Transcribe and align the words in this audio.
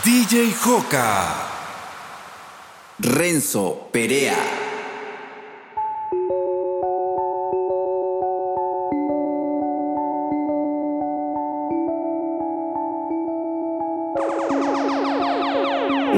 DJ 0.00 0.52
Joca. 0.54 1.36
Renzo 2.98 3.88
Perea. 3.92 4.34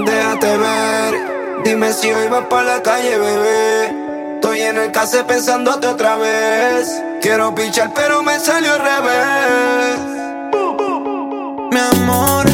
Déjate 0.07 0.57
ver, 0.57 1.63
dime 1.65 1.93
si 1.93 2.11
hoy 2.11 2.29
vas 2.29 2.47
para 2.47 2.77
la 2.77 2.83
calle, 2.83 3.19
bebé. 3.19 4.35
Estoy 4.37 4.61
en 4.61 4.79
el 4.79 4.93
case 4.93 5.25
pensándote 5.25 5.89
otra 5.89 6.17
vez. 6.17 7.03
Quiero 7.21 7.55
pichar, 7.55 7.93
pero 7.93 8.23
me 8.23 8.39
salió 8.39 8.73
al 8.73 8.81
revés. 8.81 9.99
Mi 11.71 11.81
amor, 11.81 12.54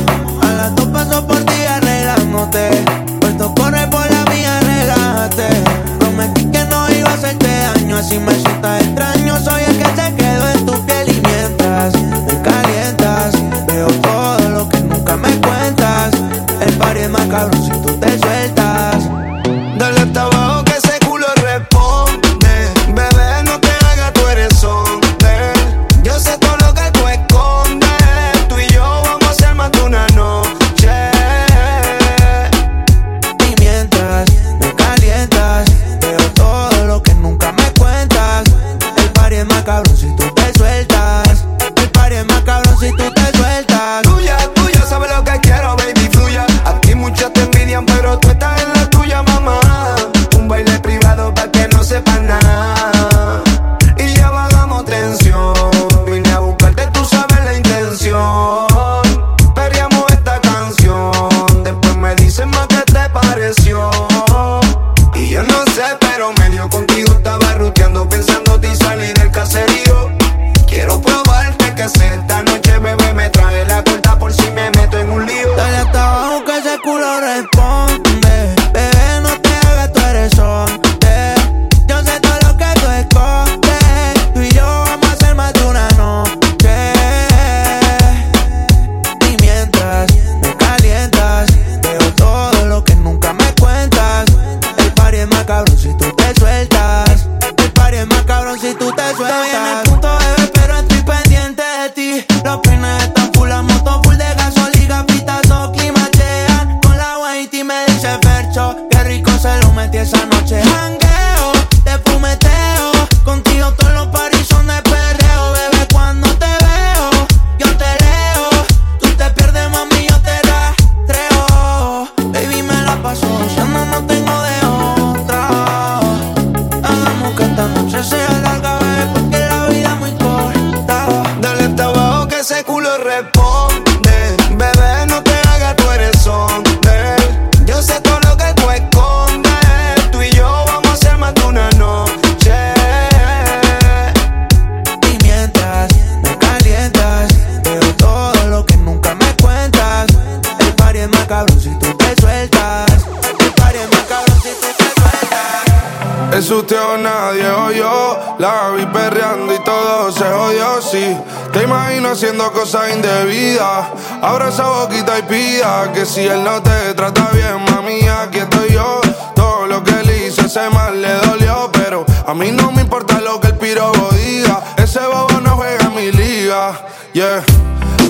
sueltas. 156.70 156.70
Es 156.70 156.76
usted 156.76 156.80
o 156.82 156.96
nadie 156.96 157.48
o 157.48 157.70
yo. 157.72 158.36
La 158.38 158.70
vi 158.70 158.86
perreando 158.86 159.54
y 159.54 159.58
todo 159.60 160.12
se 160.12 160.24
jodió, 160.24 160.80
sí. 160.80 161.16
Te 161.52 161.62
imagino 161.64 162.10
haciendo 162.10 162.52
cosas 162.52 162.94
indebidas. 162.94 163.88
Abra 164.22 164.48
esa 164.48 164.68
boquita 164.68 165.18
y 165.18 165.22
pida 165.22 165.90
Que 165.92 166.04
si 166.04 166.26
él 166.26 166.44
no 166.44 166.62
te 166.62 166.94
trata 166.94 167.30
bien, 167.32 167.64
mami, 167.70 168.06
aquí 168.08 168.38
estoy 168.38 168.72
yo. 168.72 169.00
Todo 169.34 169.66
lo 169.66 169.82
que 169.82 169.92
él 170.00 170.26
hizo, 170.26 170.42
ese 170.42 170.68
mal 170.70 171.00
le 171.00 171.12
dolió 171.14 171.70
Pero 171.72 172.04
a 172.26 172.34
mí 172.34 172.50
no 172.52 172.70
me 172.72 172.82
importa 172.82 173.20
lo 173.20 173.40
que 173.40 173.48
el 173.48 173.56
pirobo 173.56 174.10
diga. 174.12 174.62
Ese 174.76 175.00
bobo 175.00 175.40
no 175.40 175.56
juega 175.56 175.84
en 175.84 175.94
mi 175.94 176.12
liga, 176.12 176.80
yeah. 177.12 177.42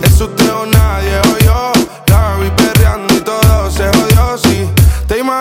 Es 0.03 0.21
nadie 0.73 1.30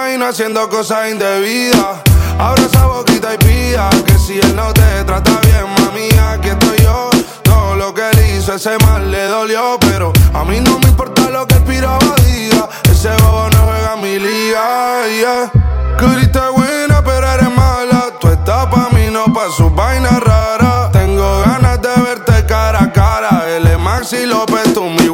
imagino 0.09 0.25
haciendo 0.25 0.69
cosas 0.69 1.11
indebidas 1.11 2.01
Abra 2.39 2.63
esa 2.63 2.85
boquita 2.87 3.33
y 3.33 3.37
pida 3.37 3.89
que 4.05 4.17
si 4.17 4.39
él 4.39 4.55
no 4.55 4.73
te 4.73 5.03
trata 5.03 5.39
bien, 5.41 5.65
mami, 5.77 6.07
aquí 6.17 6.47
estoy 6.49 6.77
yo. 6.81 7.09
Todo 7.43 7.75
lo 7.75 7.93
que 7.93 8.09
él 8.09 8.37
hizo, 8.37 8.53
ese 8.53 8.77
mal 8.85 9.11
le 9.11 9.25
dolió, 9.25 9.77
pero 9.81 10.13
a 10.33 10.45
mí 10.45 10.61
no 10.61 10.79
me 10.79 10.87
importa 10.87 11.29
lo 11.29 11.45
que 11.45 11.55
el 11.55 11.63
piraba 11.63 12.15
diga. 12.25 12.69
Ese 12.89 13.09
bobo 13.21 13.49
no 13.49 13.57
juega 13.65 13.95
mi 13.97 14.17
liga, 14.17 15.05
yeah. 15.09 15.51
Curiste 15.99 16.39
buena, 16.55 17.03
pero 17.03 17.27
eres 17.27 17.53
mala. 17.53 18.05
Tú 18.21 18.29
estás 18.29 18.67
pa' 18.67 18.87
mí, 18.93 19.09
no 19.11 19.25
pa' 19.33 19.51
sus 19.51 19.75
vainas 19.75 20.17
raras. 20.21 20.93
Tengo 20.93 21.41
ganas 21.41 21.81
de 21.81 22.01
verte 22.01 22.45
cara 22.47 22.83
a 22.83 22.93
cara. 22.93 23.49
Él 23.49 23.67
es 23.67 23.77
Maxi 23.77 24.25
López, 24.25 24.73
tú 24.73 24.85
mi 24.85 25.09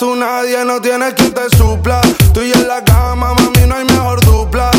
tú 0.00 0.16
nadie, 0.16 0.64
no 0.64 0.80
tienes 0.80 1.12
quien 1.12 1.34
te 1.34 1.54
supla. 1.58 2.00
Tú 2.32 2.40
y 2.40 2.50
en 2.52 2.66
la 2.66 2.82
cama, 2.82 3.34
mami, 3.34 3.66
no 3.66 3.74
hay 3.74 3.84
mejor 3.84 4.24
dupla. 4.24 4.70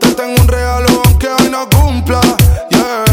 Te 0.00 0.08
tengo 0.14 0.40
un 0.40 0.48
regalo 0.48 1.02
aunque 1.04 1.28
hoy 1.28 1.50
no 1.50 1.68
cumpla. 1.68 2.20
Yeah. 2.70 3.04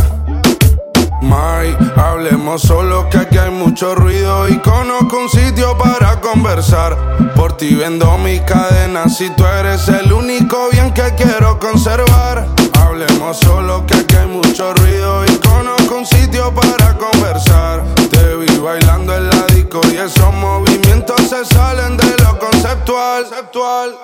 Mai, 1.21 1.77
hablemos 1.97 2.61
solo 2.61 3.09
que 3.09 3.17
aquí 3.17 3.37
hay 3.37 3.51
mucho 3.51 3.95
ruido 3.95 4.47
y 4.47 4.57
conozco 4.59 5.17
un 5.19 5.29
sitio 5.29 5.77
para 5.77 6.21
conversar. 6.21 6.95
Por 7.35 7.57
ti 7.57 7.75
vendo 7.75 8.17
mis 8.17 8.39
cadenas 8.41 9.17
si 9.17 9.29
tú 9.31 9.45
eres 9.45 9.89
el 9.89 10.13
único 10.13 10.69
bien 10.71 10.93
que 10.93 11.13
quiero 11.17 11.59
conservar. 11.59 12.47
Hablemos 12.79 13.39
solo 13.39 13.85
que 13.85 13.95
aquí 13.95 14.15
hay 14.15 14.27
mucho 14.27 14.73
ruido 14.73 15.25
y 15.25 15.35
conozco 15.39 15.97
un 15.97 16.05
sitio 16.05 16.53
para 16.53 16.97
conversar. 16.97 17.83
Te 18.09 18.35
vi 18.57 18.63
bailando 18.63 19.15
en 19.15 19.29
la 19.29 19.45
disco 19.47 19.81
y 19.91 19.97
esos 19.97 20.33
movimientos 20.33 21.21
se 21.29 21.45
salen 21.45 21.97
de 21.97 22.15
lo 22.23 22.37
conceptual. 22.39 23.23
conceptual. 23.23 23.95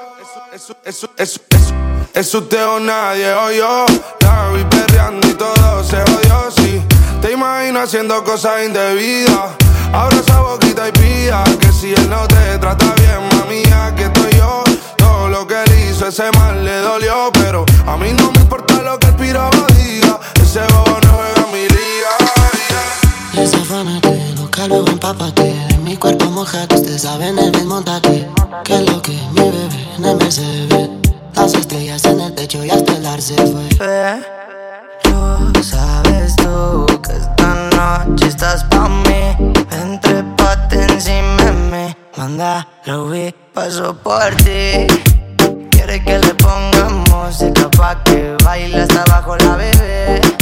Eso, 0.54 0.76
eso, 0.84 1.10
eso, 1.18 1.42
eso, 1.50 1.74
es 2.14 2.34
usted 2.34 2.66
o 2.66 2.80
nadie 2.80 3.34
o 3.34 3.52
yo. 3.52 3.86
La 4.22 4.50
vi 4.50 4.64
perreando 4.66 5.28
y 5.28 5.34
todo 5.34 5.84
se 5.84 5.98
jodió, 5.98 6.52
sí. 6.56 6.82
Te 7.22 7.32
imagino 7.32 7.80
haciendo 7.82 8.24
cosas 8.24 8.64
indebidas. 8.66 9.52
Abra 9.94 10.18
esa 10.18 10.40
boquita 10.42 10.88
y 10.88 10.92
pida 10.92 11.44
que 11.60 11.72
si 11.72 11.94
él 11.94 12.10
no 12.10 12.28
te 12.28 12.58
trata 12.58 12.94
bien, 12.98 13.30
mami, 13.38 13.64
aquí 13.72 14.04
estoy 14.04 14.32
yo. 14.38 14.64
Todo 14.98 15.30
lo 15.30 15.48
que 15.48 15.56
él 15.64 15.90
hizo, 15.90 16.08
ese 16.08 16.32
mal 16.32 16.64
le 16.64 16.78
dolió. 16.80 17.32
A 17.88 17.98
mí 17.98 18.14
no 18.14 18.32
me 18.32 18.40
importa 18.40 18.82
lo 18.82 18.98
que 18.98 19.08
el 19.08 19.16
piraba 19.16 19.68
diga. 19.76 20.20
Ese 20.42 20.62
bobo 20.74 21.00
no 21.06 21.13
Luego 24.68 24.88
empápate. 24.88 25.54
De 25.68 25.78
mi 25.80 25.98
cuerpo 25.98 26.26
mojado, 26.26 26.76
usted 26.76 26.98
sabe 26.98 27.28
en 27.28 27.38
el 27.38 27.52
mismo 27.52 27.82
taque. 27.84 28.28
Que 28.64 28.80
lo 28.80 29.02
que 29.02 29.12
mi 29.32 29.42
bebé 29.42 29.88
en 29.98 30.06
el 30.06 30.16
Mercedes. 30.16 30.90
Las 31.36 31.54
estrellas 31.54 32.06
en 32.06 32.22
el 32.22 32.34
techo 32.34 32.64
y 32.64 32.70
hasta 32.70 32.96
el 32.96 33.06
arce 33.06 33.36
fue. 33.36 33.68
Pero 35.04 35.52
sabes 35.62 36.36
tú 36.38 36.86
que 37.02 37.12
esta 37.12 38.06
noche 38.06 38.28
estás 38.28 38.64
pa' 38.66 38.88
mí. 38.88 39.54
Entre 39.72 40.24
pate 40.38 40.84
encima 40.84 41.52
mí. 41.72 41.96
Manda, 42.16 42.66
lo 42.86 43.10
vi, 43.10 43.34
paso 43.54 43.94
por 43.96 44.34
ti. 44.36 44.88
Quiere 45.72 46.02
que 46.04 46.20
le 46.20 46.34
pongamos 46.36 47.10
música 47.10 47.70
pa' 47.72 48.02
que 48.04 48.38
baile 48.46 48.82
hasta 48.82 49.04
abajo 49.04 49.36
la 49.38 49.56
bebé. 49.58 50.33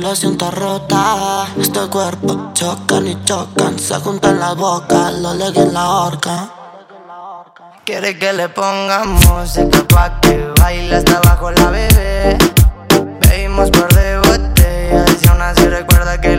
Relación 0.00 0.32
está 0.32 0.50
rota. 0.50 1.46
Este 1.58 1.80
cuerpo 1.88 2.50
chocan 2.54 3.06
y 3.06 3.24
chocan. 3.24 3.78
Se 3.78 3.94
juntan 3.96 4.40
la 4.40 4.54
boca, 4.54 5.10
lo 5.10 5.34
leguen 5.34 5.68
en 5.68 5.74
la 5.74 5.88
horca. 5.88 6.50
Quiere 7.84 8.18
que 8.18 8.32
le 8.32 8.48
pongamos 8.48 9.26
música 9.26 9.84
pa' 9.88 10.20
que 10.20 10.52
baile 10.58 10.96
hasta 10.96 11.18
abajo 11.18 11.50
la 11.50 11.70
bebé. 11.70 12.38
Bebimos 13.20 13.70
par 13.70 13.92
de 13.92 14.18
botellas 14.18 15.22
y 15.22 15.28
aún 15.28 15.42
así 15.42 15.66
recuerda 15.68 16.20
que 16.20 16.36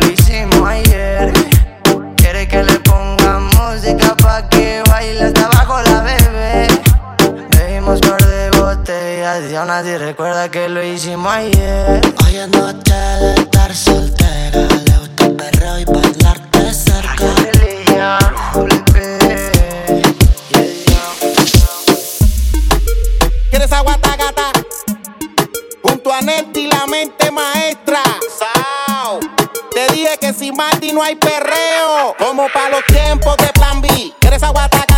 botellas 9.51 9.53
y 9.53 9.55
aún 9.55 9.69
así 9.69 9.97
recuerda 9.97 10.49
que 10.49 10.69
lo 10.69 10.83
hicimos 10.83 11.31
ayer. 11.31 12.01
Hoy 12.25 12.35
es 12.35 12.47
noche 12.49 12.93
de 12.93 13.33
estar 13.35 13.75
soltera. 13.75 14.67
Le 14.85 14.97
gusta 14.97 15.25
el 15.25 15.35
perreo 15.35 15.79
y 15.79 15.85
bailarte 15.85 16.73
cerca. 16.73 17.35
¿Quieres 23.49 23.71
aguata 23.71 24.15
gata? 24.15 24.51
Junto 25.83 26.13
a 26.13 26.21
Neti, 26.21 26.67
la 26.67 26.85
mente 26.87 27.31
maestra. 27.31 28.01
Sao. 28.39 29.19
Te 29.73 29.93
dije 29.93 30.17
que 30.19 30.33
sin 30.33 30.55
Marty 30.55 30.93
no 30.93 31.03
hay 31.03 31.15
perreo. 31.15 32.15
Como 32.17 32.47
para 32.53 32.69
los 32.69 32.85
tiempos 32.85 33.35
de 33.37 33.47
plan 33.53 33.81
B. 33.81 34.13
¿Quieres 34.19 34.43
aguata 34.43 34.90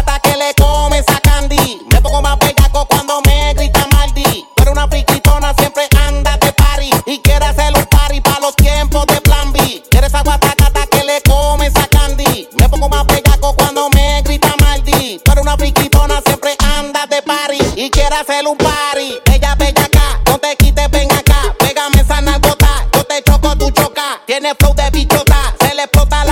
siempre 16.25 16.55
anda 16.77 17.05
de 17.07 17.21
party. 17.21 17.59
Y 17.75 17.89
quiere 17.89 18.15
hacer 18.15 18.45
un 18.47 18.57
party. 18.57 19.19
Ella 19.33 19.55
bella 19.55 19.85
acá, 19.85 20.19
no 20.25 20.37
te 20.37 20.55
quites, 20.57 20.89
ven 20.91 21.11
acá. 21.11 21.55
Pégame 21.59 22.01
esa 22.01 22.21
nalgota, 22.21 22.69
yo 22.93 23.03
te 23.05 23.21
choco, 23.23 23.57
tú 23.57 23.71
choca. 23.71 24.21
Tiene 24.25 24.53
flow 24.55 24.73
de 24.73 24.89
bichota, 24.91 25.53
se 25.59 25.73
le 25.75 25.83
explota 25.83 26.22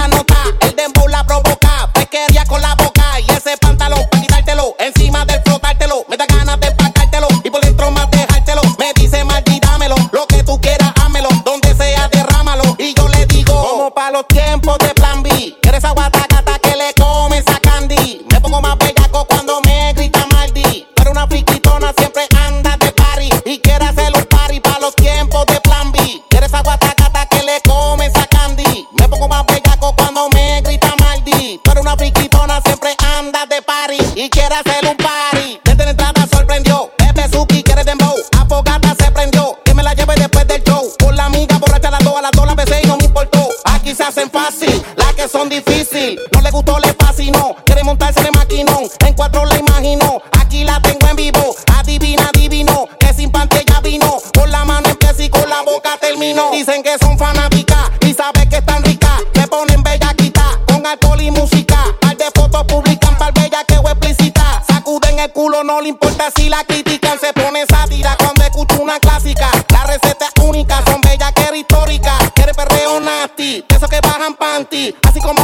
No 46.32 46.42
le 46.42 46.50
gustó, 46.50 46.80
le 46.80 46.94
fascinó. 46.94 47.56
Quiere 47.64 47.84
montarse 47.84 48.24
de 48.24 48.32
maquinón. 48.32 48.90
En 49.06 49.14
cuatro 49.14 49.46
la 49.46 49.60
imaginó. 49.60 50.22
Aquí 50.40 50.64
la 50.64 50.82
tengo 50.82 51.08
en 51.08 51.16
vivo. 51.16 51.56
Adivina, 51.76 52.30
adivino. 52.34 52.88
Que 53.00 53.14
sin 53.14 53.32
pantalla 53.32 53.80
vino. 53.82 54.18
Con 54.34 54.50
la 54.50 54.66
mano 54.66 54.90
empieza 54.90 55.24
y 55.24 55.30
con 55.30 55.48
la 55.48 55.62
boca 55.62 55.98
terminó. 56.00 56.52
Dicen 56.52 56.82
que 56.82 56.98
son 56.98 57.18
fanáticas 57.20 57.92
y 58.02 58.14
saben 58.14 58.50
que 58.50 58.58
están 58.58 58.84
ricas. 58.84 59.22
Me 59.36 59.48
ponen 59.48 59.84
bellaquita 59.84 60.60
con 60.68 60.86
alcohol 60.86 61.22
y 61.22 61.30
música. 61.30 61.78
Par 62.00 62.18
de 62.18 62.26
fotos 62.34 62.64
publican 62.66 63.16
par 63.20 63.34
bella 63.34 63.64
que 63.68 63.76
explícita. 63.76 64.64
Sacuden 64.68 65.20
el 65.20 65.32
culo, 65.32 65.64
no 65.64 65.82
le 65.82 65.90
importa 65.90 66.32
si 66.36 66.50
la 66.50 66.64
critican. 66.64 67.20
Se 67.20 67.32
pone 67.34 67.64
sátira 67.68 68.16
cuando 68.18 68.44
escucha 68.44 68.76
una 68.80 69.00
clásica. 69.00 69.50
La 69.70 69.84
receta 69.86 70.26
es 70.34 70.44
única, 70.44 70.82
son 70.86 71.00
bella 71.02 71.32
que 71.32 71.44
era 71.44 71.58
histórica. 71.58 72.18
Quiere 72.34 72.54
perreo 72.56 73.00
nasty, 73.00 73.64
de 73.68 73.76
esos 73.76 73.90
que 73.90 74.02
bajan 74.02 74.36
panty. 74.36 74.96
Así 75.08 75.20
como 75.20 75.41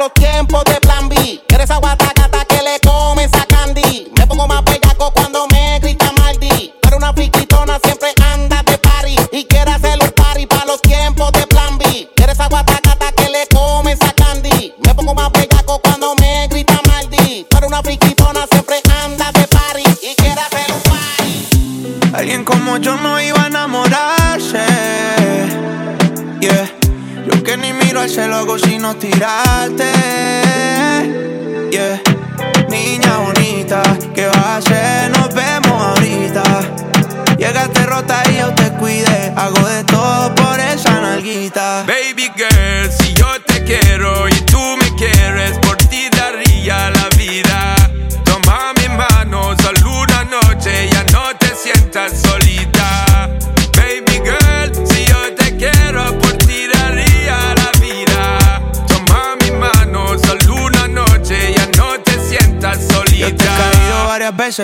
los 0.00 0.14
tiempos 0.14 0.64
de 0.64 0.80
plan 0.80 1.10
B. 1.10 1.42
Quieres 1.46 1.70
aguata 1.70 2.10
gata 2.16 2.46
que 2.46 2.62
le 2.62 2.80
comes 2.80 3.30
a 3.34 3.49
tirarte. 28.94 30.49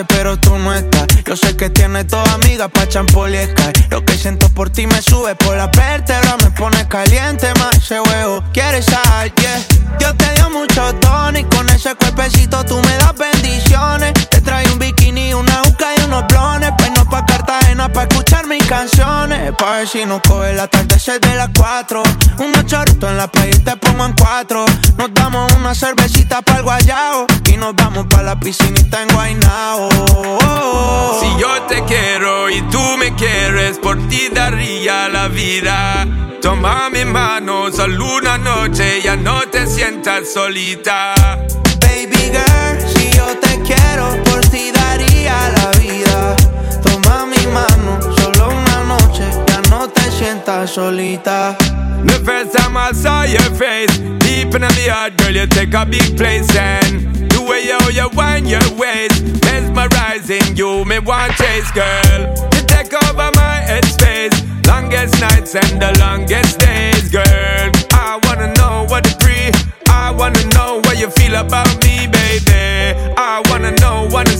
Pero 0.05 0.37
tú 0.37 0.57
no 0.57 0.73
estás. 0.73 1.07
Yo 1.25 1.35
sé 1.35 1.55
que 1.55 1.69
tienes 1.69 2.07
toda 2.07 2.31
amiga 2.33 2.67
pa' 2.67 2.87
champol 2.87 3.33
y 3.33 3.39
Lo 3.89 4.03
que 4.03 4.17
siento 4.17 4.49
por 4.49 4.69
ti 4.69 4.85
me 4.85 5.01
sube 5.01 5.35
por 5.35 5.55
la 5.57 5.67
vértebra, 5.67 6.35
me 6.43 6.51
pone 6.51 6.87
caliente 6.87 7.51
más 7.59 7.75
ese 7.77 7.99
huevo. 7.99 8.43
¿Quieres 8.53 8.85
sal? 8.85 9.33
Yeah. 9.35 9.63
Yo 9.99 10.15
te 10.15 10.31
dio 10.33 10.49
mucho 10.49 10.93
tono 10.95 11.37
y 11.37 11.43
con 11.45 11.67
ese 11.69 11.95
cuerpecito 11.95 12.63
tú 12.65 12.75
me 12.81 12.97
das 12.97 13.15
bendiciones. 13.17 14.13
Te 14.29 14.41
trae 14.41 14.69
un 14.71 14.79
bikini, 14.79 15.33
una 15.33 15.61
uca 15.63 15.87
y 15.97 16.03
unos 16.03 16.27
blones. 16.27 16.71
No 16.95 17.09
pa' 17.09 17.25
Cartagena 17.25 17.91
pa' 17.91 18.03
escuchar 18.03 18.45
mis 18.47 18.65
canciones. 18.65 19.53
Pa' 19.57 19.77
ver 19.77 19.87
si 19.87 20.05
nos 20.05 20.21
coge 20.21 20.53
la 20.53 20.67
tarde 20.67 20.97
de 21.19 21.35
las 21.35 21.49
cuatro. 21.57 22.03
Unos 22.39 22.65
choritos 22.65 23.09
en 23.09 23.17
la 23.17 23.27
playa 23.27 23.55
y 23.55 23.59
te 23.59 23.75
pongo 23.77 24.05
en 24.05 24.13
cuatro. 24.13 24.65
Nos 24.97 25.13
damos 25.13 25.51
una 25.53 25.73
cervecita 25.73 26.41
para 26.41 26.59
el 26.59 26.63
guayao 26.63 27.27
y 27.57 27.59
nos 27.59 27.75
vamos 27.75 28.05
pa' 28.07 28.21
la 28.21 28.39
piscinita 28.39 29.01
en 29.01 29.09
Guaynao. 29.09 29.89
Si 31.19 31.41
yo 31.41 31.61
te 31.67 31.83
quiero 31.85 32.49
y 32.49 32.61
tú 32.69 32.81
me 32.97 33.15
quieres, 33.15 33.77
por 33.79 33.97
ti 34.07 34.29
daría 34.33 35.09
la 35.09 35.27
vida. 35.27 36.05
Toma 36.41 36.89
mi 36.89 37.05
mano, 37.05 37.71
solo 37.71 38.17
una 38.17 38.37
noche, 38.37 39.01
ya 39.03 39.15
no 39.15 39.41
te 39.51 39.65
sientas 39.67 40.33
solita. 40.33 41.13
Baby 41.79 42.31
girl, 42.35 42.75
si 42.95 43.11
yo 43.17 43.25
te 43.39 43.61
quiero, 43.61 44.23
por 44.23 44.41
ti 44.49 44.71
daría 44.71 45.49
la 45.57 45.71
vida. 45.79 46.35
Toma 46.83 47.25
mi 47.25 47.47
mano, 47.47 47.76
solita. 50.65 51.55
The 52.05 52.21
first 52.25 52.57
time 52.57 52.75
I 52.75 52.91
saw 52.91 53.23
your 53.23 53.49
face, 53.53 53.97
deep 54.19 54.53
in 54.55 54.61
the 54.61 54.87
heart, 54.89 55.17
girl, 55.17 55.31
you 55.31 55.45
take 55.45 55.73
a 55.73 55.85
big 55.85 56.17
place 56.17 56.49
and 56.55 57.29
the 57.29 57.41
way 57.41 57.61
you, 57.65 57.77
you 57.93 58.09
wind 58.15 58.49
your 58.49 58.65
waist, 58.77 59.21
mesmerizing 59.45 60.55
you, 60.55 60.85
me 60.85 60.99
want 60.99 61.33
chase, 61.33 61.69
girl. 61.71 62.19
You 62.53 62.61
take 62.65 62.93
over 62.93 63.29
my 63.35 63.61
headspace, 63.69 64.33
longest 64.67 65.19
nights 65.21 65.55
and 65.55 65.81
the 65.81 65.93
longest 65.99 66.59
days, 66.59 67.09
girl. 67.09 67.71
I 67.93 68.19
wanna 68.23 68.53
know 68.53 68.85
what 68.89 69.03
the 69.03 69.15
pre, 69.21 69.51
I 69.89 70.11
wanna 70.11 70.43
know 70.55 70.81
what 70.85 70.99
you 70.99 71.09
feel 71.11 71.35
about 71.35 71.69
me, 71.83 72.07
baby. 72.07 72.97
I 73.17 73.41
wanna 73.49 73.71
know, 73.81 74.07
wanna 74.11 74.37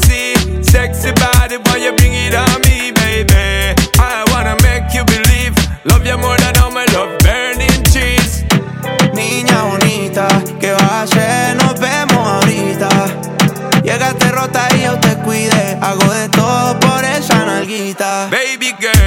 rota 14.37 14.67
y 14.75 14.83
yo 14.83 14.99
te 14.99 15.15
cuide. 15.17 15.77
Hago 15.81 16.13
de 16.13 16.29
todo 16.29 16.79
por 16.79 17.03
esa 17.03 17.45
nalguita. 17.45 18.29
Baby 18.29 18.75
girl, 18.79 19.06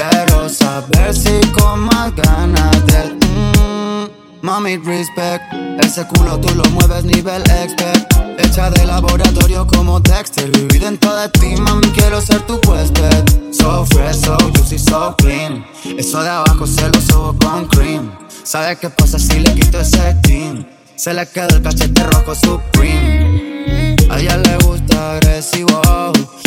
Quiero 0.00 0.48
saber 0.48 1.14
si 1.14 1.38
con 1.50 1.80
más 1.80 2.14
ganas 2.16 2.86
de 2.86 3.18
mm, 3.26 4.08
Mami, 4.40 4.78
respect. 4.78 5.42
Ese 5.84 6.06
culo 6.06 6.40
tú 6.40 6.54
lo 6.54 6.64
mueves 6.70 7.04
nivel 7.04 7.42
expert. 7.50 8.10
Hecha 8.38 8.70
de 8.70 8.86
laboratorio 8.86 9.66
como 9.66 10.00
Dexter. 10.00 10.50
Viví 10.52 10.78
dentro 10.78 11.14
de 11.16 11.28
ti, 11.28 11.54
mami, 11.60 11.86
quiero 11.88 12.18
ser 12.22 12.40
tu 12.46 12.58
huésped. 12.66 13.52
So 13.52 13.84
fresh, 13.90 14.24
so 14.24 14.38
juicy, 14.54 14.78
so 14.78 15.14
clean. 15.18 15.66
Eso 15.98 16.22
de 16.22 16.30
abajo 16.30 16.66
se 16.66 16.88
lo 16.88 16.98
subo 17.02 17.36
con 17.38 17.66
cream. 17.66 18.10
¿Sabes 18.42 18.78
qué 18.78 18.88
pasa 18.88 19.18
si 19.18 19.38
le 19.40 19.54
quito 19.54 19.80
ese 19.80 20.14
team? 20.22 20.64
Se 20.96 21.12
le 21.12 21.28
queda 21.28 21.48
el 21.48 21.60
cachete 21.60 22.04
rojo 22.04 22.34
supreme. 22.34 23.96
A 24.08 24.18
ella 24.18 24.38
le 24.38 24.56
gusta 24.64 24.89
agresivo, 25.00 25.80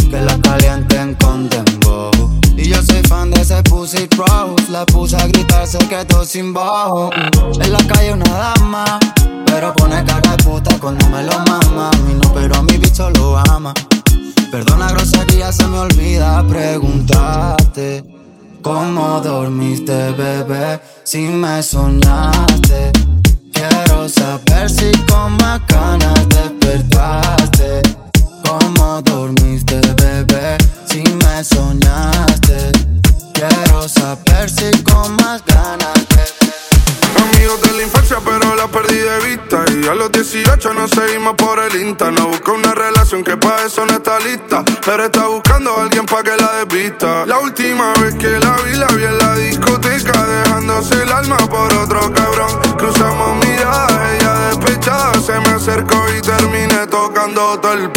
que 0.10 0.22
la 0.22 0.38
calienten 0.40 1.16
con 1.16 1.50
dembow. 1.50 2.12
Y 2.56 2.70
yo 2.70 2.82
soy 2.84 3.02
fan 3.04 3.32
de 3.32 3.42
ese 3.42 3.62
pussy 3.64 4.08
rose. 4.16 4.70
La 4.70 4.86
puse 4.86 5.18
a 5.18 5.28
gritar, 5.28 5.68
se 5.68 5.80
quedó 5.80 6.24
sin 6.24 6.54
bajo. 6.54 7.10
En 7.60 7.74
la 7.74 7.80
calle 7.88 8.14
una 8.14 8.30
dama, 8.30 9.00
pero 9.46 9.74
pone 9.74 10.04
cara 10.06 10.36
de 10.36 10.44
puta 10.44 10.78
cuando 10.80 11.08
me 11.10 11.24
lo 11.24 11.38
mama. 11.40 11.90
A 11.92 11.98
mí 11.98 12.14
no, 12.22 12.34
pero 12.34 12.56
a 12.56 12.64
mi 12.64 12.78
bicho 12.78 13.10
lo 13.12 13.38
ama. 13.38 13.74
Perdona 14.52 14.92
grosería, 14.92 15.52
se 15.52 15.68
me 15.68 15.80
olvida 15.80 16.46
preguntarte. 16.48 18.04
¿Cómo 18.62 19.20
dormiste, 19.20 20.12
bebé? 20.12 20.80
Si 21.04 21.20
me 21.20 21.62
soñaste. 21.62 22.92
Quiero 23.52 24.08
saber 24.08 24.70
si 24.70 24.92
con 25.08 25.36
más 25.38 25.60
ganas 25.68 26.30
despertaste. 26.30 28.03
¿Cómo 28.44 29.02
dormiste, 29.02 29.80
bebé? 29.96 30.58
Si 30.90 31.04
me 31.04 31.44
soñaste. 31.44 32.72
Quiero 33.34 33.88
saber 33.90 34.50
si 34.50 34.84
con 34.84 35.16
más 35.18 35.44
ganas 35.46 35.94
Amigos 37.24 37.62
de 37.62 37.72
la 37.74 37.84
infancia, 37.84 38.18
pero 38.24 38.56
la 38.56 38.68
perdí 38.68 38.98
de 38.98 39.20
vista. 39.28 39.66
Y 39.70 39.88
a 39.88 39.96
los 39.96 40.12
18 40.12 40.74
nos 40.74 40.92
seguimos 40.92 41.36
por 41.36 41.60
el 41.60 41.76
Insta. 41.82 42.12
No 42.12 42.28
busca 42.28 42.52
una 42.52 42.74
relación 42.74 43.24
que 43.24 43.38
para 43.38 43.66
eso 43.66 43.86
no 43.86 43.94
está 43.94 44.20
lista. 44.20 44.64
Pero 44.86 45.06
está 45.06 45.28
buscando 45.28 45.78
a 45.78 45.84
alguien 45.84 46.06
para 46.06 46.24
que 46.24 46.38
la 46.38 46.64
desvista. 46.64 47.26
La 47.26 47.40
última 47.40 47.94
vez 48.02 48.16
que 48.16 48.40
la 48.40 48.56
vi, 48.64 48.76
la 48.76 48.88
vi 48.88 49.04
en 49.04 49.18
la 49.18 49.36
discoteca. 49.36 50.26
Dejándose 50.26 51.02
el 51.02 51.12
alma 51.12 51.38
por 51.38 51.74
otro 51.74 52.12
cabrón. 52.14 52.52
Cruzamos 52.78 53.46
miradas, 53.46 53.92
ella 54.20 54.34
despechada. 54.50 55.14
Se 55.22 55.40
me 55.40 55.50
acercó 55.50 56.06
y 56.18 56.22
terminé 56.22 56.88
tocando 56.88 57.60
todo 57.60 57.74
el 57.74 57.90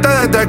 Te 0.00 0.08
enchulaste 0.08 0.43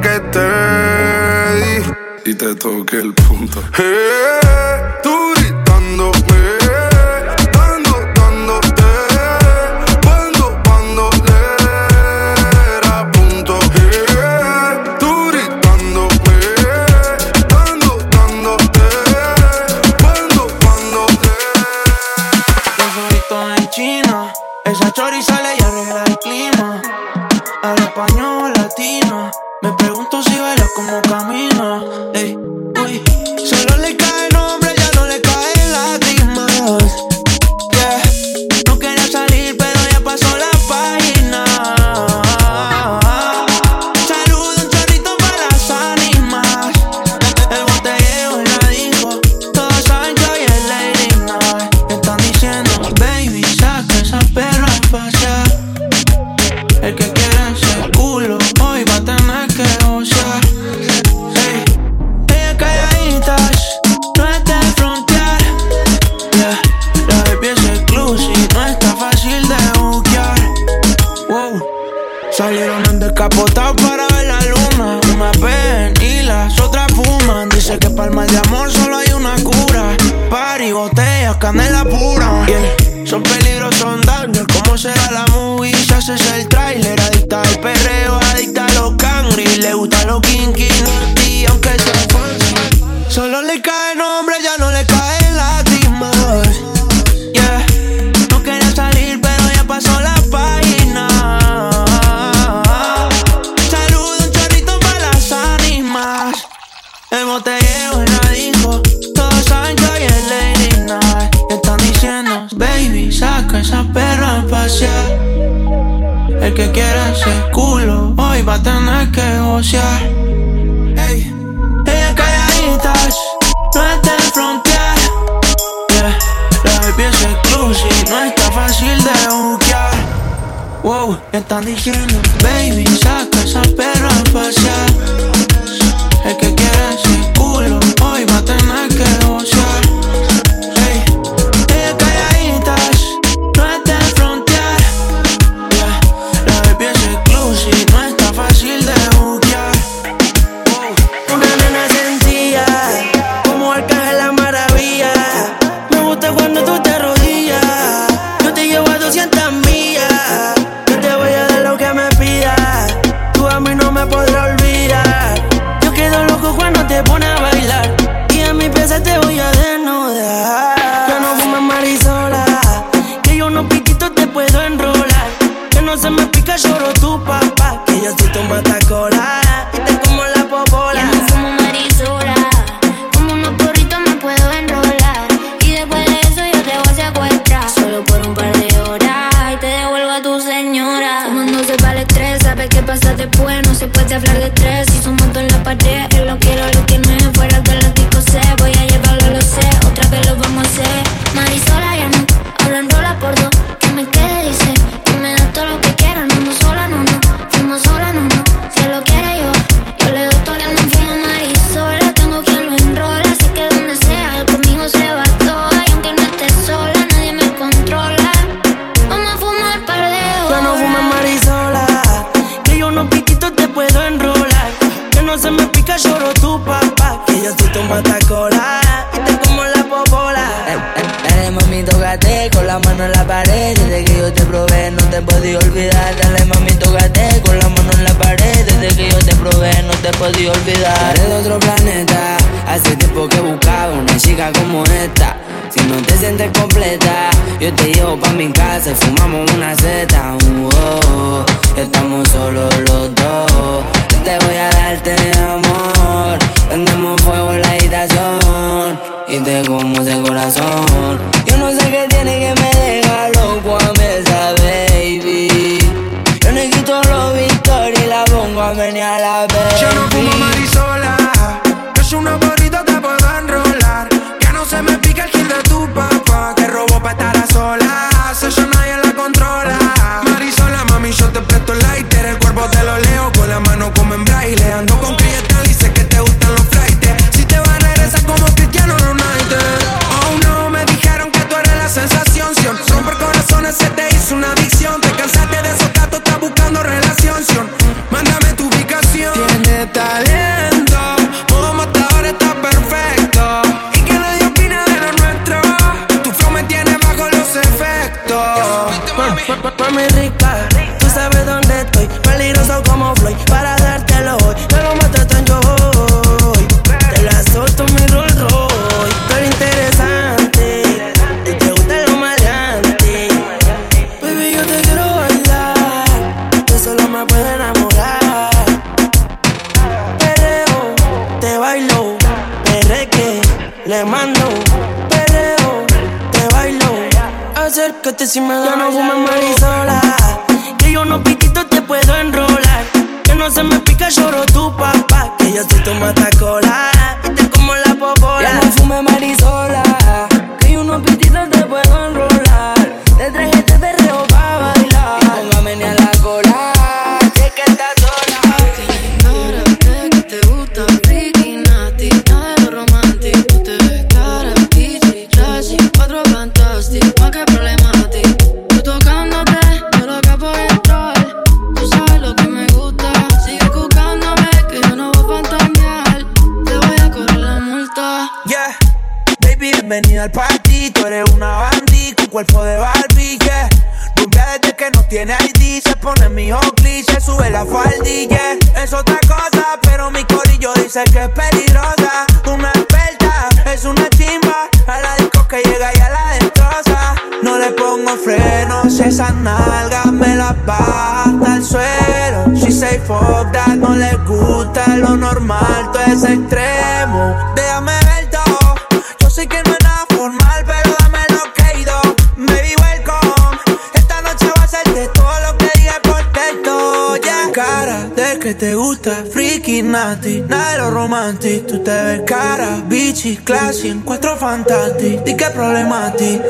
de 421.26 421.50
lo 421.50 421.66
romantic. 421.66 421.66
Tú 421.66 421.82
te 421.82 421.90
ves 421.90 422.22
cara, 422.24 422.82
bichi, 422.86 423.36
classy, 423.36 423.88
encuentro 423.88 424.36
fantastic. 424.36 425.24
Di 425.24 425.36
que 425.36 425.50
problema 425.50 426.06
a 426.06 426.12
ti, 426.12 426.40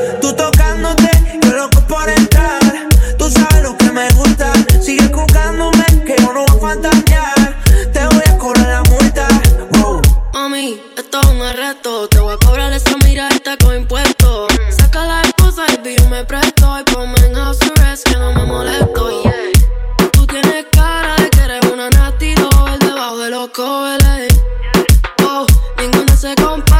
se 26.26 26.34
compara. 26.34 26.75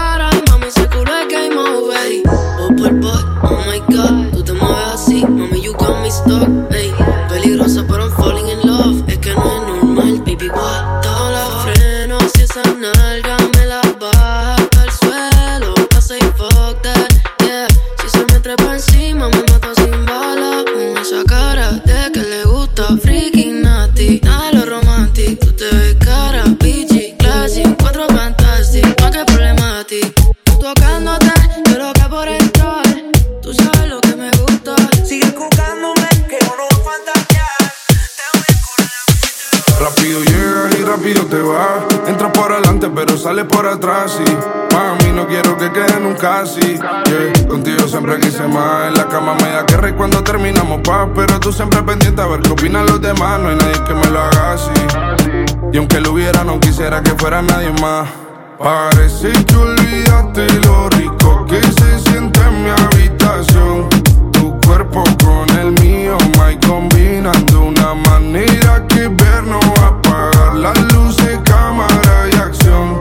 Parece 58.59 59.31
que 59.45 59.57
olvidaste 59.57 60.45
lo 60.67 60.89
rico 60.91 61.47
que 61.47 61.63
se 61.63 62.01
siente 62.01 62.41
en 62.41 62.65
mi 62.65 62.71
habitación. 62.71 63.89
Tu 64.33 64.59
cuerpo 64.67 65.05
con 65.25 65.49
el 65.57 65.71
mío, 65.81 66.17
my 66.37 66.59
combinando 66.67 67.61
una 67.61 67.95
manera 67.95 68.85
que 68.89 69.07
ver 69.07 69.45
no 69.45 69.61
va 69.79 69.85
a 69.85 69.89
apagar 69.89 70.57
las 70.57 70.93
luces, 70.95 71.39
cámara 71.45 72.29
y 72.33 72.37
acción. 72.37 72.99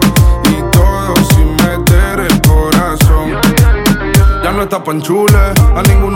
Y 0.52 0.62
todo 0.72 1.16
sin 1.34 1.56
meter 1.66 2.20
el 2.20 2.42
corazón. 2.42 3.42
Ya 4.44 4.52
no 4.52 4.62
está 4.62 4.84
panchule, 4.84 5.52
a 5.76 5.82
ninguno 5.88 6.15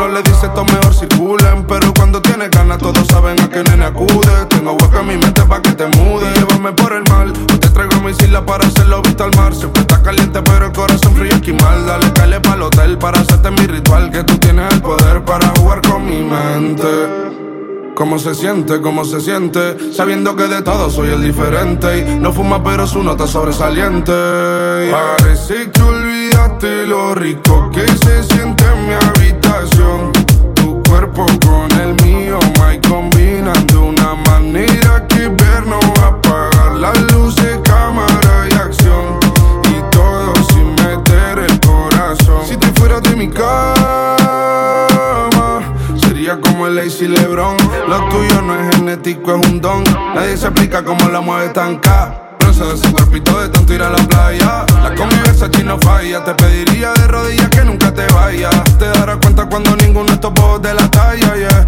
para 8.50 8.66
hacerlo 8.66 9.02
visto 9.04 9.24
al 9.24 9.32
mar. 9.38 9.54
Siempre 9.54 9.82
está 9.82 10.02
caliente, 10.02 10.42
pero 10.42 10.66
el 10.66 10.72
corazón 10.72 11.16
frío 11.16 11.36
aquí 11.36 11.54
mal. 11.54 11.86
Dale, 11.86 12.12
calle 12.14 12.40
pa'l 12.40 12.62
hotel 12.64 12.98
para 12.98 13.20
hacerte 13.20 13.52
mi 13.52 13.68
ritual. 13.68 14.10
Que 14.10 14.24
tú 14.24 14.38
tienes 14.40 14.74
el 14.74 14.82
poder 14.82 15.24
para 15.24 15.48
jugar 15.50 15.82
con 15.84 16.06
mi 16.06 16.24
mente. 16.24 16.88
¿Cómo 17.94 18.18
se 18.18 18.34
siente? 18.34 18.82
¿Cómo 18.82 19.06
se 19.06 19.20
siente? 19.20 19.94
Sabiendo 19.94 20.36
que 20.36 20.48
de 20.48 20.62
todo 20.62 20.90
soy 20.90 21.10
el 21.10 21.22
diferente 21.22 22.00
Y 22.00 22.16
no 22.18 22.32
fuma 22.32 22.64
pero 22.64 22.88
su 22.88 23.04
nota 23.04 23.28
sobresaliente 23.28 24.14
Parece 24.90 25.70
que 25.70 25.82
olvidaste 25.82 26.88
lo 26.88 27.14
rico 27.14 27.70
que 27.74 27.86
se 27.86 28.24
siente 28.24 28.64
en 28.64 28.88
mi 28.88 28.94
habitación 28.94 30.14
Tu 30.56 30.82
cuerpo 30.84 31.26
con 31.46 31.69
es 49.12 49.48
un 49.50 49.62
don. 49.62 49.84
Nadie 50.14 50.38
se 50.38 50.48
explica 50.48 50.84
cómo 50.84 51.10
la 51.10 51.22
mueve 51.22 51.50
tan 51.50 51.78
K. 51.78 52.36
Bronce 52.40 52.64
de 52.64 52.74
ese 52.76 52.92
cuerpito 52.92 53.40
de 53.40 53.50
tanto 53.50 53.74
ir 53.74 53.82
a 53.82 53.90
la 53.90 53.98
playa. 53.98 54.66
La 54.84 54.94
convivencia 54.96 55.50
chino 55.50 55.80
falla. 55.80 56.24
Te 56.24 56.34
pediría 56.36 56.94
de 56.94 57.08
rodillas 57.08 57.50
que 57.50 57.64
nunca 57.64 57.92
te 57.94 58.06
vayas. 58.14 58.78
Te 58.78 58.86
darás 58.86 59.18
cuenta 59.18 59.48
cuando 59.48 59.76
ninguno 59.78 60.06
de 60.06 60.14
estos 60.14 60.62
de 60.62 60.74
la 60.74 60.92
talla, 60.92 61.36
yeah. 61.36 61.68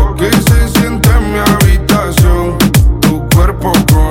habitación. 2.11 2.57
Tu 3.01 3.23
cuerpo 3.35 3.71
con 3.91 4.10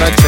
la 0.00 0.27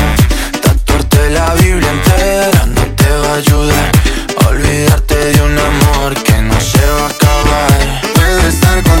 la 1.31 1.53
Biblia 1.55 1.89
entera 1.89 2.65
no 2.65 2.81
te 2.95 3.09
va 3.09 3.33
a 3.33 3.35
ayudar. 3.35 3.91
Olvidarte 4.49 5.15
de 5.15 5.41
un 5.41 5.57
amor 5.57 6.13
que 6.23 6.41
no 6.41 6.59
se 6.59 6.85
va 6.85 7.05
a 7.05 7.09
acabar. 7.09 8.01
Puedo 8.13 8.47
estar 8.47 8.83
con 8.83 9.00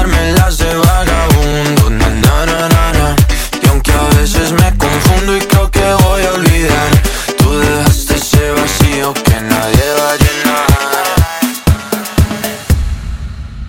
Darme 0.00 0.32
las 0.32 0.56
de 0.56 0.74
vagabundo, 0.76 1.90
na 1.90 2.08
na 2.08 2.46
na 2.46 2.92
na. 2.92 3.16
Y 3.62 3.68
aunque 3.68 3.92
a 3.92 4.02
veces 4.16 4.50
me 4.52 4.74
confundo 4.78 5.36
y 5.36 5.40
creo 5.40 5.70
que 5.70 5.92
voy 6.04 6.22
a 6.24 6.32
olvidar, 6.32 6.90
tú 7.36 7.58
dejaste 7.58 8.14
ese 8.14 8.50
vacío 8.52 9.12
que 9.12 9.38
nadie 9.42 9.86
va 9.98 10.12
a 10.12 10.16
llenar. 10.22 10.66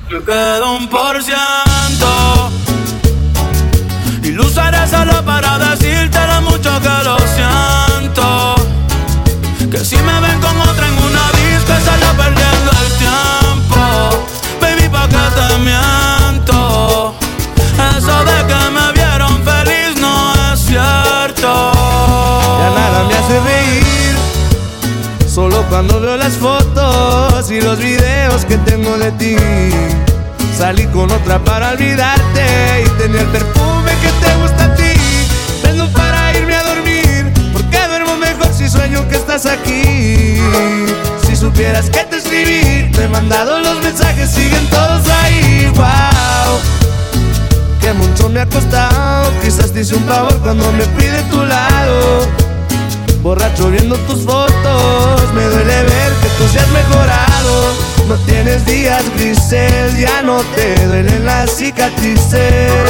Me 0.09 0.23
quedo 0.23 0.75
un 0.77 0.87
por 0.87 1.21
ciento 1.21 2.51
Y 4.23 4.31
lo 4.31 4.45
usaré 4.45 4.87
solo 4.87 5.25
para 5.25 5.57
decirte 5.57 6.19
lo 6.27 6.41
mucho 6.43 6.71
que 6.79 7.03
lo 7.03 7.20
cuando 25.71 26.01
veo 26.01 26.17
las 26.17 26.33
fotos 26.33 27.49
y 27.49 27.61
los 27.61 27.79
videos 27.79 28.43
que 28.43 28.57
tengo 28.57 28.97
de 28.97 29.09
ti. 29.13 29.37
Salí 30.57 30.85
con 30.87 31.09
otra 31.09 31.39
para 31.39 31.71
olvidarte 31.71 32.83
y 32.85 32.89
tenía 33.01 33.21
el 33.21 33.27
perfume 33.27 33.91
que 34.01 34.09
te 34.25 34.35
gusta 34.41 34.65
a 34.65 34.75
ti. 34.75 34.91
Vendo 35.63 35.87
para 35.93 36.37
irme 36.37 36.55
a 36.57 36.63
dormir, 36.63 37.31
porque 37.53 37.77
duermo 37.87 38.17
mejor 38.17 38.53
si 38.53 38.67
sueño 38.67 39.07
que 39.07 39.15
estás 39.15 39.45
aquí. 39.45 40.35
Si 41.25 41.37
supieras 41.37 41.89
que 41.89 42.03
te 42.03 42.17
escribí, 42.17 42.91
te 42.91 43.05
he 43.05 43.07
mandado 43.07 43.59
los 43.59 43.81
mensajes, 43.81 44.29
siguen 44.29 44.67
todos 44.67 45.07
ahí. 45.23 45.71
Wow 45.73 46.59
que 47.79 47.93
mucho 47.93 48.27
me 48.27 48.41
ha 48.41 48.45
costado. 48.45 49.31
Quizás 49.41 49.71
te 49.71 49.79
hice 49.79 49.95
un 49.95 50.03
favor 50.03 50.37
cuando 50.39 50.69
me 50.73 50.83
fui 50.83 51.05
de 51.05 51.23
tu 51.23 51.37
lado. 51.45 52.50
Borracho 53.21 53.69
viendo 53.69 53.95
tus 54.07 54.25
fotos, 54.25 55.33
me 55.35 55.43
duele 55.43 55.83
ver 55.83 56.11
que 56.21 56.27
tú 56.39 56.47
seas 56.51 56.67
mejorado. 56.69 57.73
No 58.07 58.15
tienes 58.25 58.65
días 58.65 59.03
grises, 59.15 59.99
ya 59.99 60.23
no 60.23 60.41
te 60.55 60.87
duelen 60.87 61.23
las 61.23 61.51
cicatrices. 61.55 62.81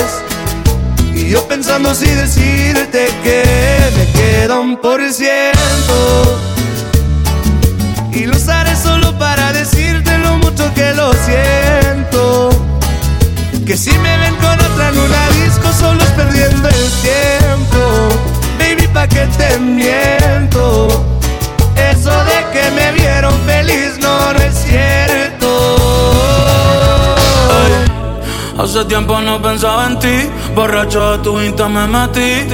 Y 1.14 1.30
yo 1.30 1.46
pensando 1.50 1.94
si 1.94 2.08
decirte 2.08 3.10
que 3.24 3.44
me 3.98 4.06
queda 4.14 4.58
un 4.62 4.78
por 4.78 5.02
ciento. 5.12 6.40
Y 8.14 8.26
lo 8.26 8.38
usaré 8.38 8.74
solo 8.78 9.18
para 9.20 9.52
decirte 9.52 10.18
lo 10.20 10.38
mucho 10.38 10.74
que 10.74 10.94
lo 10.94 11.12
siento. 11.26 12.50
Que 13.66 13.76
si 13.76 13.92
me 13.92 14.18
ven 14.18 14.36
con 14.38 14.54
otra 14.54 14.90
en 14.90 14.98
una 14.98 15.30
disco 15.44 15.74
solo 15.78 16.02
es 16.02 16.10
perdiendo 16.12 16.70
el 16.70 16.92
tiempo 17.02 17.41
que 19.08 19.26
te 19.38 19.60
miento 19.60 20.88
Eso 21.76 22.12
de 22.26 22.40
que 22.54 22.72
me 22.72 22.92
vieron 22.94 23.34
feliz 23.46 23.98
no, 24.00 24.34
no 24.34 24.40
es 24.40 24.56
cierto 24.56 25.82
Hace 28.62 28.86
tiempo 28.86 29.20
no 29.22 29.42
pensaba 29.42 29.88
en 29.88 29.98
ti, 29.98 30.30
borracho 30.54 31.14
de 31.14 31.24
tu 31.24 31.42
Insta 31.42 31.68
me 31.68 31.88
metí. 31.88 32.48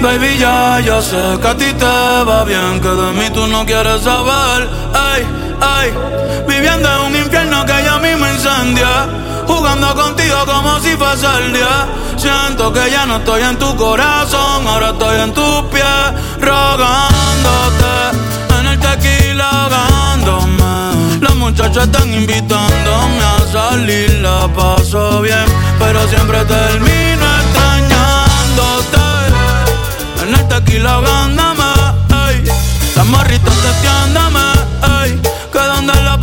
Baby, 0.00 0.38
ya, 0.38 0.80
ya 0.80 1.02
sé 1.02 1.38
que 1.42 1.46
a 1.46 1.54
ti 1.54 1.72
te 1.74 1.84
va 1.84 2.42
bien, 2.44 2.80
que 2.80 2.88
de 2.88 3.12
mí 3.12 3.28
tú 3.34 3.46
no 3.48 3.66
quieres 3.66 4.00
saber. 4.00 4.66
Ay, 4.94 5.26
ay, 5.60 5.92
viviendo 6.48 6.88
en 6.88 7.00
un 7.06 7.16
infierno 7.16 7.66
que 7.66 7.84
ya 7.84 7.98
mismo 7.98 8.26
incendia. 8.28 9.06
Jugando 9.46 9.94
contigo 9.94 10.36
como 10.46 10.80
si 10.80 10.96
fuese 10.96 11.26
el 11.44 11.52
día. 11.52 11.86
Siento 12.16 12.72
que 12.72 12.90
ya 12.90 13.04
no 13.04 13.16
estoy 13.16 13.42
en 13.42 13.58
tu 13.58 13.76
corazón, 13.76 14.66
ahora 14.66 14.90
estoy 14.90 15.01
en 15.22 15.32
tus 15.32 15.62
pies, 15.70 16.06
rogándote. 16.40 17.94
En 18.58 18.66
el 18.66 18.78
tequila 18.78 19.48
ahogándome. 19.50 21.20
Las 21.20 21.34
muchachas 21.36 21.84
están 21.84 22.12
invitándome 22.12 23.22
a 23.22 23.52
salir, 23.52 24.10
la 24.20 24.48
paso 24.48 25.20
bien, 25.20 25.44
pero 25.78 26.06
siempre 26.08 26.44
termino 26.44 27.24
extrañándote. 27.42 28.98
En 30.22 30.34
el 30.34 30.48
tequila 30.48 30.94
ahogándome, 30.94 31.70
ey. 32.28 32.44
Las 32.96 33.06
morritas 33.06 33.54
testeándome, 33.54 34.46
ey. 35.02 35.20
Que 35.52 35.58
donde 35.58 35.94
la 36.02 36.18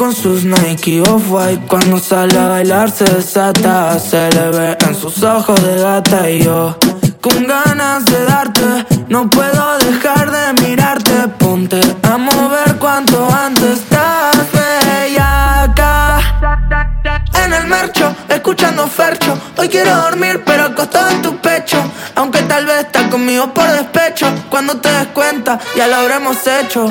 con 0.00 0.14
sus 0.14 0.44
Nike 0.44 1.02
Off-White. 1.02 1.66
Cuando 1.68 1.98
sale 1.98 2.38
a 2.38 2.48
bailar 2.48 2.90
se 2.90 3.04
desata. 3.04 3.98
Se 3.98 4.30
le 4.30 4.48
ve 4.48 4.78
en 4.86 4.94
sus 4.94 5.22
ojos 5.22 5.62
de 5.62 5.76
gata 5.78 6.30
y 6.30 6.42
yo. 6.42 6.74
Con 7.20 7.46
ganas 7.46 8.06
de 8.06 8.24
darte, 8.24 8.86
no 9.08 9.28
puedo 9.28 9.78
dejar 9.80 10.30
de 10.30 10.62
mirarte. 10.62 11.28
Ponte 11.38 11.78
a 12.02 12.16
mover 12.16 12.76
cuanto 12.78 13.28
antes 13.30 13.80
estás 13.80 14.38
acá 15.62 16.20
En 17.44 17.52
el 17.52 17.66
marcho, 17.66 18.16
escuchando 18.30 18.86
Fercho. 18.86 19.38
Hoy 19.58 19.68
quiero 19.68 19.94
dormir, 19.94 20.42
pero 20.46 20.64
acostado 20.64 21.10
en 21.10 21.20
tu 21.20 21.36
pecho. 21.42 21.76
Aunque 22.14 22.40
tal 22.44 22.64
vez 22.64 22.86
estás 22.86 23.08
conmigo 23.08 23.52
por 23.52 23.70
despecho. 23.70 24.26
Cuando 24.48 24.78
te 24.78 24.90
des 24.90 25.08
cuenta, 25.08 25.58
ya 25.76 25.86
lo 25.88 25.96
habremos 25.96 26.38
hecho. 26.46 26.90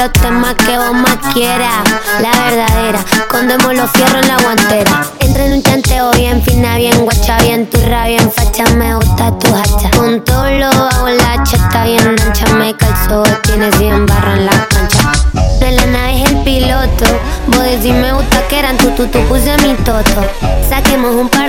los 0.00 0.12
temas 0.12 0.54
que 0.54 0.78
vos 0.78 0.94
más 0.94 1.18
quieras. 1.34 1.84
La 2.22 2.30
verdadera, 2.30 3.04
condemos 3.28 3.74
los 3.74 3.90
fierros 3.90 4.22
en 4.22 4.28
la 4.28 4.38
guantera. 4.38 5.04
Entra 5.20 5.44
en 5.44 5.52
un 5.52 5.62
chanteo 5.62 6.10
bien 6.12 6.42
fina, 6.42 6.78
bien 6.78 7.04
guacha, 7.04 7.36
bien 7.42 7.68
turra, 7.68 8.06
bien 8.06 8.32
facha 8.32 8.64
Me 8.76 8.94
gusta 8.94 9.38
tu 9.38 9.54
hacha. 9.54 9.90
Con 9.94 10.24
todo 10.24 10.48
lo 10.52 10.66
hago 10.68 11.08
la 11.08 11.42
chata 11.44 11.84
bien 11.84 12.16
ancha 12.18 12.46
Me 12.54 12.74
calzo, 12.74 13.22
tienes 13.42 13.78
bien 13.78 14.06
barra 14.06 14.36
en 14.36 14.46
la 14.46 14.66
cancha. 14.68 15.12
De 15.60 15.72
la 15.72 15.84
nave 15.86 16.22
es 16.22 16.30
el 16.30 16.36
piloto 16.38 17.04
Vos 17.48 17.62
decís 17.62 17.92
me 17.92 18.12
gusta 18.14 18.48
que 18.48 18.58
eran 18.58 18.78
tu, 18.78 18.88
tu, 18.92 19.06
tu 19.06 19.20
puse 19.26 19.54
mi 19.58 19.74
toto 19.84 20.22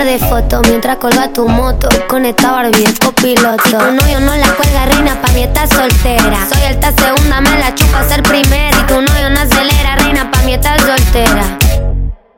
de 0.04 0.18
fotos 0.18 0.60
mientras 0.68 0.96
colga 0.96 1.32
tu 1.32 1.48
moto 1.48 1.88
Con 2.08 2.24
esta 2.24 2.52
Barbie 2.52 2.92
copiloto 3.04 3.62
Si 3.64 3.70
tu 3.70 3.78
novio 3.78 4.20
no 4.20 4.34
la 4.36 4.48
cuelga 4.54 4.86
reina, 4.86 5.20
pa' 5.20 5.32
mí 5.32 5.42
está 5.42 5.66
soltera 5.66 6.48
Soy 6.52 6.62
alta 6.64 6.92
segunda, 6.92 7.40
me 7.40 7.58
la 7.58 7.74
chupa 7.74 8.02
ser 8.08 8.22
primera 8.22 8.76
Si 8.76 8.86
tu 8.86 8.94
novio 8.94 9.30
no 9.30 9.40
acelera, 9.40 9.96
reina, 9.96 10.30
pa' 10.30 10.42
mí 10.42 10.54
está 10.54 10.76
soltera 10.78 11.58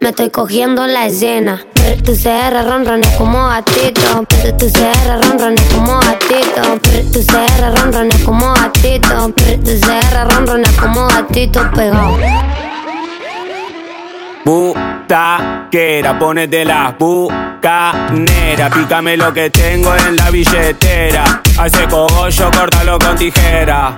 me 0.00 0.10
estoy 0.10 0.28
cogiendo 0.28 0.86
la 0.86 1.06
escena. 1.06 1.64
Tu 2.04 2.12
CR 2.12 2.62
ronrones 2.68 3.08
como 3.16 3.48
gatito. 3.48 4.22
Tu 4.58 4.70
CR 4.70 5.22
ronrones 5.22 5.62
como 5.72 5.98
gatito. 5.98 6.78
Tu 7.10 7.20
CR 7.24 7.74
ronrones 7.74 8.22
como 8.22 8.52
gatito. 8.52 9.32
Tu 9.64 9.80
CR 9.80 10.30
ronrones 10.30 10.70
como 10.72 11.06
gatito 11.08 11.70
pegado. 11.74 12.18
Butaquera, 14.44 16.18
ponete 16.18 16.64
la 16.66 16.94
bucanera. 16.98 18.68
Pícame 18.70 19.16
lo 19.16 19.32
que 19.32 19.48
tengo 19.48 19.94
en 19.96 20.16
la 20.16 20.30
billetera. 20.30 21.42
Hace 21.58 21.88
cogollo, 21.88 22.50
córtalo 22.50 22.98
con 22.98 23.16
tijera. 23.16 23.96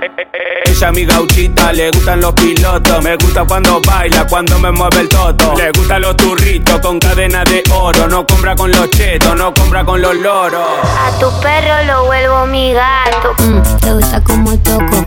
Ella 0.65 0.91
mi 0.91 1.05
gauchita, 1.05 1.73
le 1.73 1.91
gustan 1.91 2.21
los 2.21 2.33
pilotos. 2.33 3.03
Me 3.03 3.15
gusta 3.17 3.43
cuando 3.45 3.81
baila, 3.85 4.25
cuando 4.27 4.57
me 4.59 4.71
mueve 4.71 5.01
el 5.01 5.09
toto. 5.09 5.53
Le 5.55 5.71
gustan 5.71 6.01
los 6.01 6.15
turritos 6.15 6.79
con 6.79 6.99
cadena 6.99 7.43
de 7.43 7.63
oro. 7.73 8.07
No 8.07 8.25
compra 8.25 8.55
con 8.55 8.71
los 8.71 8.89
chetos, 8.91 9.35
no 9.35 9.53
compra 9.53 9.83
con 9.83 10.01
los 10.01 10.15
loros. 10.15 10.61
A 10.83 11.19
tu 11.19 11.29
perro 11.41 11.83
lo 11.85 12.05
vuelvo 12.05 12.45
mi 12.47 12.73
gato. 12.73 13.33
Mm, 13.39 13.61
te 13.79 13.93
gusta 13.93 14.23
como 14.23 14.57
toco. 14.59 15.05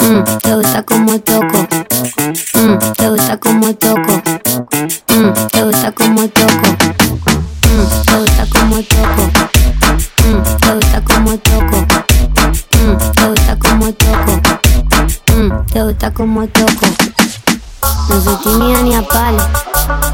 Mm, 0.00 0.24
te 0.42 0.54
gusta 0.54 0.82
como 0.82 1.18
toco. 1.20 1.66
Mm, 2.54 2.78
te 2.96 3.08
gusta 3.08 3.36
como 3.38 3.74
toco. 3.74 4.03
Como 16.14 16.46
toco. 16.46 16.86
No 18.08 18.20
soy 18.20 18.36
tímida 18.36 18.82
ni 18.82 18.94
a 18.94 19.02
palo. 19.02 19.42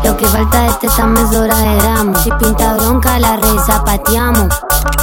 Lo 0.02 0.16
que 0.16 0.26
falta 0.26 0.62
de 0.62 0.68
este 0.68 0.86
examen 0.86 1.24
es 1.24 1.36
hora 1.36 1.56
de 1.56 1.76
gramo. 1.76 2.18
Si 2.18 2.30
pinta 2.32 2.74
bronca, 2.74 3.18
la 3.18 3.36
red 3.36 3.58
zapateamos. 3.66 4.48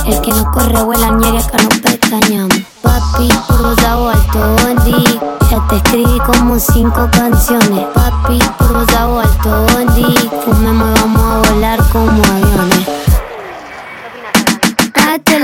El 0.05 0.19
que 0.21 0.31
no 0.33 0.51
corre 0.51 0.83
vuela 0.83 1.11
nieve, 1.11 1.39
acá 1.39 1.57
no 1.61 1.69
pestañamos. 1.69 2.57
Papi, 2.81 3.29
por 3.47 3.61
vos 3.61 3.83
hago 3.85 4.09
alto 4.09 4.39
bondi. 4.63 5.19
Ya 5.51 5.67
te 5.67 5.75
escribí 5.77 6.19
como 6.25 6.59
cinco 6.59 7.07
canciones. 7.11 7.85
Papi, 7.93 8.39
por 8.57 8.73
vos 8.73 8.95
hago 8.97 9.19
alto 9.19 9.65
bondi. 9.73 10.15
Fumemos, 10.45 10.99
vamos 10.99 11.21
a 11.21 11.51
volar 11.51 11.79
como 11.89 12.21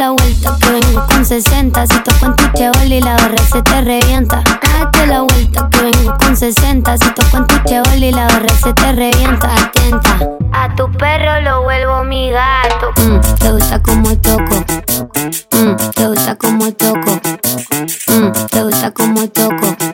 la 0.03 0.09
vuelta 0.11 0.57
que 0.59 0.69
vengo 0.71 1.05
con 1.07 1.25
60 1.25 1.87
Si 1.87 1.99
toco 1.99 2.25
en 2.25 2.35
tu 2.35 2.43
chevol 2.57 2.91
y 2.91 2.99
la 2.99 3.13
barra 3.15 3.37
se 3.37 3.61
te 3.61 3.81
revienta. 3.81 4.43
Date 4.61 5.07
la 5.07 5.21
vuelta 5.21 5.69
que 5.71 5.81
vengo 5.81 6.17
con 6.17 6.35
60 6.35 6.97
Si 6.97 7.09
toco 7.11 7.37
en 7.37 7.47
tu 7.47 7.55
chevol 7.69 8.03
y 8.03 8.11
la 8.11 8.27
barra 8.27 8.53
se 8.61 8.73
te 8.73 8.91
revienta. 8.91 9.49
Atenta. 9.53 10.17
A 10.51 10.75
tu 10.75 10.91
perro 10.91 11.39
lo 11.41 11.63
vuelvo 11.63 12.03
mi 12.03 12.31
gato. 12.31 12.91
Mm, 12.97 13.21
Te 13.39 13.51
gusta 13.51 13.81
como 13.81 14.17
toco. 14.17 14.65
Mm, 15.51 15.75
Te 15.95 16.07
gusta 16.07 16.35
como 16.35 16.71
toco. 16.73 17.21
Mm, 18.07 18.31
Te 18.51 18.63
gusta 18.63 18.91
como 18.91 19.27
toco 19.29 19.92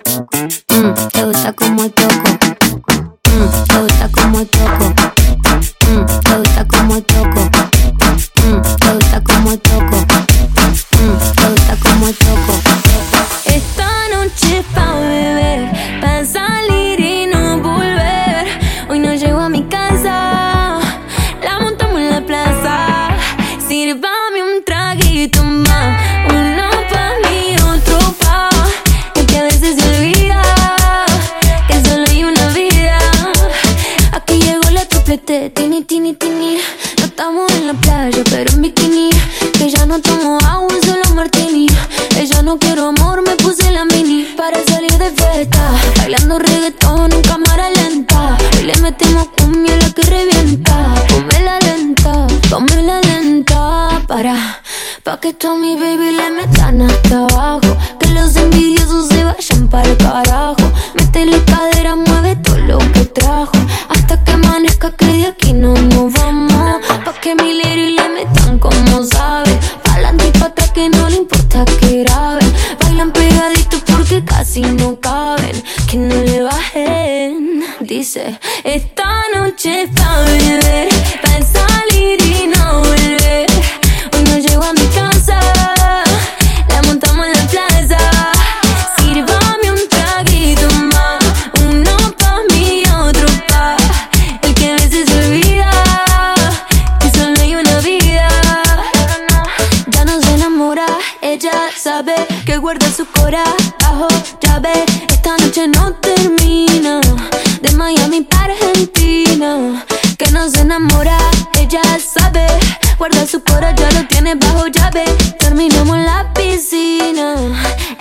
tini, 35.29 35.83
tini, 35.83 36.15
tini. 36.15 36.57
No 36.97 37.05
estamos 37.05 37.51
en 37.53 37.67
la 37.67 37.73
playa, 37.73 38.23
pero 38.31 38.51
en 38.51 38.61
bikini. 38.63 39.09
Que 39.53 39.69
ya 39.69 39.85
no 39.85 40.01
tomo 40.01 40.39
agua, 40.43 40.73
solo 40.83 41.03
martini. 41.13 41.67
Ella 42.17 42.41
no 42.41 42.57
quiero 42.57 42.87
amor, 42.87 43.21
me 43.21 43.35
puse 43.35 43.69
la 43.69 43.85
mini. 43.85 44.23
Para 44.35 44.57
salir 44.65 44.97
de 44.97 45.11
fiesta, 45.11 45.71
bailando 45.97 46.39
reggaetón 46.39 47.11
en 47.11 47.21
cámara 47.21 47.69
lenta. 47.69 48.37
Y 48.59 48.63
le 48.63 48.75
metemos 48.77 49.27
cumbia 49.37 49.75
la 49.75 49.91
que 49.91 50.01
revienta. 50.01 50.95
Ponme 51.09 51.39
la 51.43 51.59
lenta, 51.59 52.27
ponme 52.49 52.81
la 52.81 52.99
lenta. 53.01 54.01
Para, 54.07 54.61
pa' 55.03 55.19
que 55.19 55.29
esto 55.29 55.55
mi 55.55 55.75
baby 55.75 56.08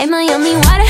Am 0.01 0.15
I 0.15 0.29
only 0.33 0.55
water? 0.55 0.88